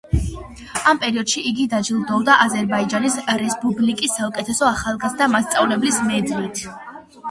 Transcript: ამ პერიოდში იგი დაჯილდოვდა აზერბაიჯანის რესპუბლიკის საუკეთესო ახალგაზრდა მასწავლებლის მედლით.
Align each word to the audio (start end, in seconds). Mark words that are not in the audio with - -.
ამ 0.91 0.99
პერიოდში 1.03 1.43
იგი 1.49 1.65
დაჯილდოვდა 1.75 2.39
აზერბაიჯანის 2.47 3.21
რესპუბლიკის 3.45 4.19
საუკეთესო 4.19 4.69
ახალგაზრდა 4.75 5.33
მასწავლებლის 5.39 6.07
მედლით. 6.13 6.71